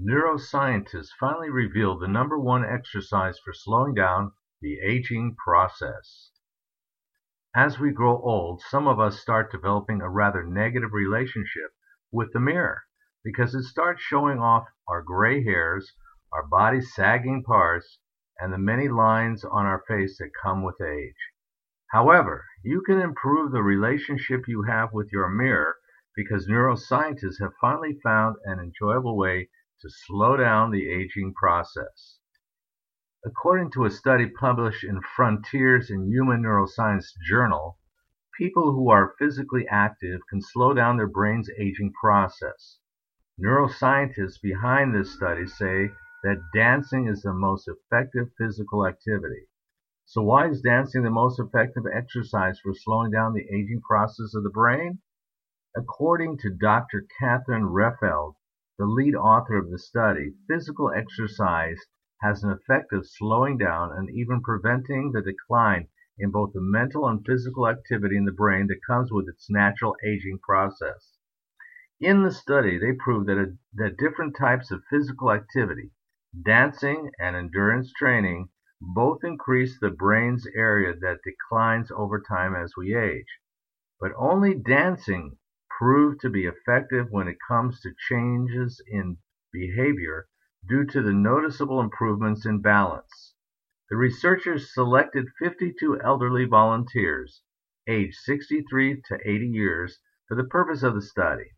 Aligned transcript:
neuroscientists 0.00 1.08
finally 1.18 1.50
revealed 1.50 2.00
the 2.00 2.06
number 2.06 2.38
one 2.38 2.64
exercise 2.64 3.36
for 3.40 3.52
slowing 3.52 3.94
down 3.94 4.30
the 4.60 4.78
aging 4.78 5.34
process. 5.34 6.30
As 7.56 7.80
we 7.80 7.90
grow 7.90 8.20
old, 8.20 8.60
some 8.60 8.86
of 8.86 9.00
us 9.00 9.18
start 9.18 9.50
developing 9.50 10.00
a 10.00 10.08
rather 10.08 10.44
negative 10.44 10.92
relationship 10.92 11.72
with 12.12 12.32
the 12.32 12.38
mirror 12.38 12.82
because 13.24 13.56
it 13.56 13.64
starts 13.64 14.00
showing 14.00 14.38
off 14.38 14.68
our 14.86 15.02
gray 15.02 15.42
hairs, 15.42 15.92
our 16.32 16.46
body 16.46 16.80
sagging 16.80 17.42
parts, 17.42 17.98
and 18.38 18.52
the 18.52 18.58
many 18.58 18.88
lines 18.88 19.44
on 19.44 19.66
our 19.66 19.82
face 19.88 20.16
that 20.18 20.30
come 20.40 20.62
with 20.62 20.80
age. 20.80 21.32
However, 21.90 22.46
you 22.62 22.82
can 22.82 23.00
improve 23.00 23.50
the 23.50 23.64
relationship 23.64 24.46
you 24.46 24.62
have 24.62 24.92
with 24.92 25.10
your 25.10 25.28
mirror 25.28 25.76
because 26.14 26.46
neuroscientists 26.46 27.40
have 27.40 27.52
finally 27.60 27.98
found 28.04 28.36
an 28.44 28.60
enjoyable 28.60 29.16
way 29.16 29.48
to 29.80 29.88
slow 29.90 30.36
down 30.36 30.70
the 30.70 30.88
aging 30.90 31.34
process. 31.34 32.18
According 33.24 33.72
to 33.72 33.84
a 33.84 33.90
study 33.90 34.28
published 34.28 34.84
in 34.84 35.00
Frontiers 35.00 35.90
in 35.90 36.08
Human 36.08 36.42
Neuroscience 36.42 37.06
Journal, 37.28 37.78
people 38.38 38.72
who 38.72 38.90
are 38.90 39.14
physically 39.18 39.66
active 39.68 40.20
can 40.30 40.40
slow 40.40 40.72
down 40.72 40.96
their 40.96 41.08
brain's 41.08 41.50
aging 41.58 41.92
process. 41.92 42.78
Neuroscientists 43.40 44.40
behind 44.40 44.94
this 44.94 45.14
study 45.14 45.46
say 45.46 45.90
that 46.22 46.50
dancing 46.54 47.06
is 47.06 47.22
the 47.22 47.32
most 47.32 47.68
effective 47.68 48.28
physical 48.38 48.86
activity. 48.86 49.46
So 50.06 50.22
why 50.22 50.48
is 50.48 50.60
dancing 50.62 51.02
the 51.02 51.10
most 51.10 51.38
effective 51.38 51.84
exercise 51.92 52.58
for 52.60 52.72
slowing 52.74 53.10
down 53.10 53.34
the 53.34 53.46
aging 53.48 53.82
process 53.82 54.34
of 54.34 54.42
the 54.42 54.50
brain? 54.50 55.00
According 55.76 56.38
to 56.38 56.50
Dr. 56.50 57.06
Catherine 57.20 57.64
Rehfeld, 57.64 58.34
the 58.78 58.86
lead 58.86 59.14
author 59.16 59.56
of 59.56 59.70
the 59.70 59.78
study, 59.78 60.34
physical 60.46 60.92
exercise 60.92 61.78
has 62.22 62.44
an 62.44 62.52
effect 62.52 62.92
of 62.92 63.08
slowing 63.08 63.58
down 63.58 63.90
and 63.92 64.08
even 64.10 64.40
preventing 64.40 65.10
the 65.10 65.20
decline 65.20 65.88
in 66.16 66.30
both 66.30 66.52
the 66.52 66.60
mental 66.60 67.08
and 67.08 67.26
physical 67.26 67.66
activity 67.66 68.16
in 68.16 68.24
the 68.24 68.32
brain 68.32 68.68
that 68.68 68.84
comes 68.86 69.10
with 69.10 69.28
its 69.28 69.50
natural 69.50 69.96
aging 70.04 70.38
process. 70.38 71.16
In 72.00 72.22
the 72.22 72.30
study, 72.30 72.78
they 72.78 72.92
proved 72.92 73.28
that, 73.28 73.38
a, 73.38 73.56
that 73.74 73.96
different 73.96 74.36
types 74.36 74.70
of 74.70 74.84
physical 74.88 75.32
activity, 75.32 75.90
dancing 76.44 77.10
and 77.18 77.34
endurance 77.34 77.92
training, 77.92 78.48
both 78.80 79.24
increase 79.24 79.80
the 79.80 79.90
brain's 79.90 80.46
area 80.54 80.94
that 80.94 81.18
declines 81.24 81.90
over 81.90 82.20
time 82.20 82.54
as 82.54 82.74
we 82.76 82.94
age. 82.94 83.40
But 84.00 84.12
only 84.16 84.54
dancing 84.54 85.38
proved 85.78 86.20
to 86.20 86.28
be 86.28 86.44
effective 86.44 87.06
when 87.10 87.28
it 87.28 87.38
comes 87.46 87.80
to 87.80 87.94
changes 88.08 88.82
in 88.88 89.16
behavior 89.52 90.26
due 90.68 90.84
to 90.84 91.00
the 91.00 91.12
noticeable 91.12 91.80
improvements 91.80 92.44
in 92.44 92.60
balance. 92.60 93.34
The 93.88 93.96
researchers 93.96 94.74
selected 94.74 95.28
52 95.38 96.00
elderly 96.00 96.46
volunteers, 96.46 97.42
aged 97.86 98.16
63 98.16 99.02
to 99.06 99.18
80 99.24 99.46
years, 99.46 100.00
for 100.26 100.34
the 100.34 100.44
purpose 100.44 100.82
of 100.82 100.94
the 100.94 101.00
study. 101.00 101.52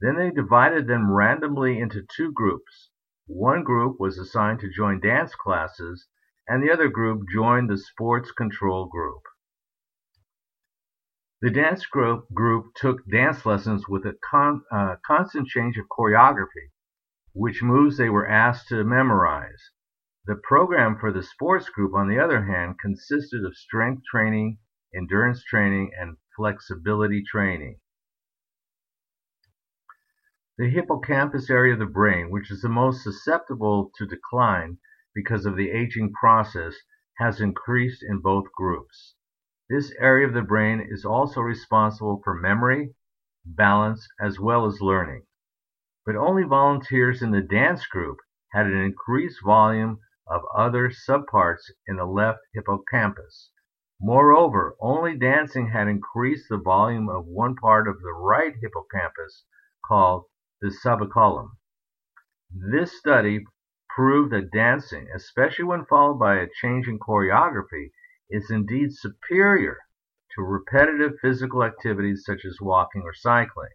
Then 0.00 0.16
they 0.16 0.30
divided 0.30 0.86
them 0.86 1.12
randomly 1.12 1.80
into 1.80 2.06
two 2.16 2.30
groups. 2.30 2.90
One 3.26 3.64
group 3.64 3.98
was 3.98 4.18
assigned 4.18 4.60
to 4.60 4.70
join 4.70 5.00
dance 5.00 5.34
classes, 5.34 6.06
and 6.46 6.62
the 6.62 6.70
other 6.70 6.88
group 6.88 7.28
joined 7.28 7.68
the 7.68 7.76
sports 7.76 8.30
control 8.30 8.86
group. 8.86 9.22
The 11.40 11.50
dance 11.50 11.86
group, 11.86 12.26
took 12.74 13.06
dance 13.06 13.46
lessons 13.46 13.86
with 13.88 14.04
a 14.04 14.18
uh, 14.72 14.96
constant 15.06 15.46
change 15.46 15.78
of 15.78 15.86
choreography, 15.86 16.72
which 17.32 17.62
moves 17.62 17.96
they 17.96 18.10
were 18.10 18.28
asked 18.28 18.66
to 18.70 18.82
memorize. 18.82 19.70
The 20.24 20.34
program 20.34 20.98
for 20.98 21.12
the 21.12 21.22
sports 21.22 21.68
group, 21.68 21.94
on 21.94 22.08
the 22.08 22.18
other 22.18 22.46
hand, 22.46 22.80
consisted 22.80 23.44
of 23.44 23.56
strength 23.56 24.02
training, 24.10 24.58
endurance 24.92 25.44
training, 25.44 25.92
and 25.96 26.16
flexibility 26.34 27.22
training. 27.22 27.78
The 30.56 30.70
hippocampus 30.70 31.48
area 31.48 31.74
of 31.74 31.78
the 31.78 31.86
brain, 31.86 32.30
which 32.30 32.50
is 32.50 32.62
the 32.62 32.68
most 32.68 33.04
susceptible 33.04 33.92
to 33.96 34.06
decline 34.06 34.78
because 35.14 35.46
of 35.46 35.54
the 35.54 35.70
aging 35.70 36.12
process, 36.14 36.74
has 37.18 37.40
increased 37.40 38.02
in 38.02 38.18
both 38.18 38.50
groups. 38.50 39.14
This 39.70 39.92
area 40.00 40.26
of 40.26 40.32
the 40.32 40.40
brain 40.40 40.80
is 40.80 41.04
also 41.04 41.42
responsible 41.42 42.22
for 42.24 42.34
memory, 42.34 42.94
balance, 43.44 44.08
as 44.18 44.40
well 44.40 44.64
as 44.64 44.80
learning. 44.80 45.26
But 46.06 46.16
only 46.16 46.44
volunteers 46.44 47.20
in 47.20 47.32
the 47.32 47.42
dance 47.42 47.86
group 47.86 48.16
had 48.52 48.64
an 48.64 48.80
increased 48.80 49.44
volume 49.44 50.00
of 50.26 50.40
other 50.56 50.88
subparts 50.88 51.70
in 51.86 51.96
the 51.96 52.06
left 52.06 52.40
hippocampus. 52.54 53.50
Moreover, 54.00 54.74
only 54.80 55.18
dancing 55.18 55.68
had 55.68 55.86
increased 55.86 56.48
the 56.48 56.56
volume 56.56 57.10
of 57.10 57.26
one 57.26 57.54
part 57.54 57.88
of 57.88 58.00
the 58.00 58.12
right 58.12 58.54
hippocampus 58.62 59.44
called 59.84 60.24
the 60.62 60.68
subiculum. 60.68 61.58
This 62.50 62.98
study 62.98 63.44
proved 63.90 64.32
that 64.32 64.50
dancing, 64.50 65.08
especially 65.14 65.66
when 65.66 65.84
followed 65.84 66.18
by 66.18 66.36
a 66.36 66.48
change 66.48 66.88
in 66.88 66.98
choreography, 66.98 67.90
is 68.30 68.50
indeed 68.50 68.92
superior 68.92 69.78
to 70.34 70.42
repetitive 70.42 71.18
physical 71.20 71.64
activities 71.64 72.24
such 72.24 72.44
as 72.44 72.60
walking 72.60 73.02
or 73.02 73.14
cycling. 73.14 73.70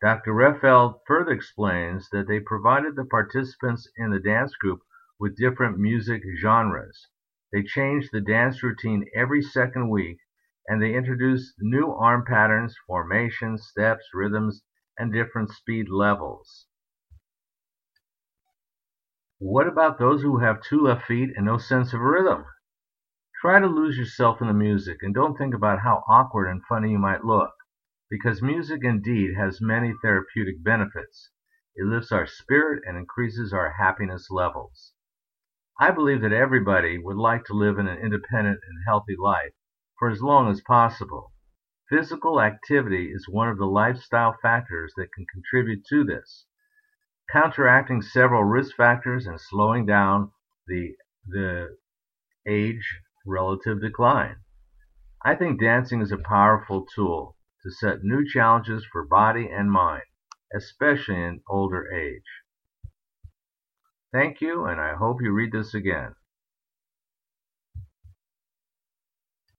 Dr. 0.00 0.32
Rehfeld 0.32 1.00
further 1.06 1.32
explains 1.32 2.08
that 2.10 2.26
they 2.26 2.40
provided 2.40 2.96
the 2.96 3.04
participants 3.04 3.90
in 3.96 4.10
the 4.10 4.20
dance 4.20 4.54
group 4.56 4.80
with 5.18 5.36
different 5.36 5.78
music 5.78 6.22
genres. 6.38 7.08
They 7.52 7.62
changed 7.62 8.10
the 8.12 8.20
dance 8.20 8.62
routine 8.62 9.04
every 9.14 9.42
second 9.42 9.90
week 9.90 10.18
and 10.66 10.80
they 10.80 10.94
introduced 10.94 11.54
new 11.58 11.90
arm 11.90 12.24
patterns, 12.24 12.76
formations, 12.86 13.66
steps, 13.66 14.04
rhythms, 14.14 14.62
and 14.96 15.12
different 15.12 15.50
speed 15.50 15.88
levels. 15.88 16.66
What 19.38 19.66
about 19.66 19.98
those 19.98 20.22
who 20.22 20.38
have 20.38 20.62
two 20.62 20.82
left 20.82 21.06
feet 21.06 21.30
and 21.36 21.44
no 21.46 21.58
sense 21.58 21.92
of 21.92 22.00
rhythm? 22.00 22.44
Try 23.40 23.58
to 23.58 23.66
lose 23.66 23.96
yourself 23.96 24.42
in 24.42 24.48
the 24.48 24.52
music 24.52 24.98
and 25.00 25.14
don't 25.14 25.38
think 25.38 25.54
about 25.54 25.78
how 25.80 26.04
awkward 26.06 26.46
and 26.46 26.62
funny 26.66 26.90
you 26.90 26.98
might 26.98 27.24
look, 27.24 27.54
because 28.10 28.42
music 28.42 28.84
indeed 28.84 29.34
has 29.34 29.62
many 29.62 29.94
therapeutic 30.02 30.62
benefits. 30.62 31.30
It 31.74 31.86
lifts 31.86 32.12
our 32.12 32.26
spirit 32.26 32.82
and 32.86 32.98
increases 32.98 33.54
our 33.54 33.70
happiness 33.78 34.30
levels. 34.30 34.92
I 35.78 35.90
believe 35.90 36.20
that 36.20 36.34
everybody 36.34 36.98
would 36.98 37.16
like 37.16 37.46
to 37.46 37.54
live 37.54 37.78
in 37.78 37.86
an 37.86 37.96
independent 37.96 38.60
and 38.62 38.84
healthy 38.84 39.16
life 39.18 39.54
for 39.98 40.10
as 40.10 40.20
long 40.20 40.50
as 40.50 40.60
possible. 40.60 41.32
Physical 41.88 42.42
activity 42.42 43.10
is 43.10 43.26
one 43.26 43.48
of 43.48 43.56
the 43.56 43.64
lifestyle 43.64 44.36
factors 44.42 44.92
that 44.98 45.14
can 45.14 45.24
contribute 45.32 45.86
to 45.86 46.04
this, 46.04 46.44
counteracting 47.32 48.02
several 48.02 48.44
risk 48.44 48.76
factors 48.76 49.26
and 49.26 49.40
slowing 49.40 49.86
down 49.86 50.30
the, 50.66 50.94
the 51.26 51.78
age 52.46 53.00
relative 53.26 53.80
decline. 53.80 54.36
I 55.24 55.34
think 55.34 55.60
dancing 55.60 56.00
is 56.00 56.12
a 56.12 56.18
powerful 56.18 56.86
tool 56.94 57.36
to 57.62 57.70
set 57.70 58.02
new 58.02 58.26
challenges 58.26 58.86
for 58.90 59.06
body 59.06 59.48
and 59.50 59.70
mind, 59.70 60.04
especially 60.54 61.22
in 61.22 61.42
older 61.48 61.92
age. 61.92 62.22
Thank 64.12 64.40
you, 64.40 64.64
and 64.64 64.80
I 64.80 64.94
hope 64.94 65.18
you 65.20 65.32
read 65.32 65.52
this 65.52 65.74
again. 65.74 66.14